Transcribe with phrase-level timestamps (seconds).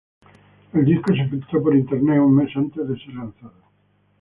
[0.73, 3.53] El disco se filtró por internet un mes antes de ser lanzado.